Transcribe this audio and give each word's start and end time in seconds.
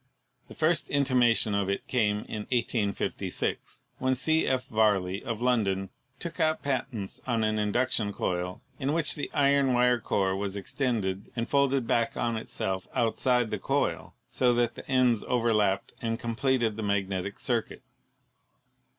The 0.47 0.55
first 0.55 0.89
intimation 0.89 1.53
of 1.53 1.69
it 1.69 1.85
came 1.87 2.21
in 2.21 2.47
1856, 2.51 3.83
when 3.99 4.15
C. 4.15 4.47
F. 4.47 4.65
Varley, 4.65 5.23
of 5.23 5.43
Lon 5.43 5.63
don, 5.65 5.89
took 6.19 6.39
out 6.39 6.63
patents 6.63 7.21
on 7.27 7.43
an 7.43 7.59
induction 7.59 8.11
coil 8.11 8.63
in 8.79 8.93
which 8.93 9.13
the 9.13 9.29
iron 9.31 9.73
wire 9.75 9.99
core 9.99 10.35
was 10.35 10.55
extended 10.57 11.31
and 11.35 11.47
folded 11.47 11.85
back 11.85 12.17
on 12.17 12.35
itself 12.35 12.87
out 12.95 13.19
side 13.19 13.51
the 13.51 13.59
coil, 13.59 14.15
so 14.31 14.55
that 14.55 14.73
the 14.73 14.89
ends 14.89 15.23
overlapped 15.27 15.93
and 16.01 16.17
completed 16.19 16.77
the 16.77 16.81
magnetic 16.81 17.37
circuit. 17.39 17.83